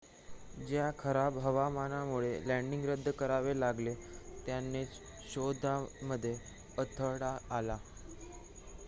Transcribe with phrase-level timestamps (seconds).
[0.59, 3.93] ज्या खराब हवामानामुळे लॅन्डिंग रद्द करावे लागले
[4.45, 4.97] त्यानेच
[5.29, 6.35] शोधामध्ये
[6.77, 7.77] अडथळा आला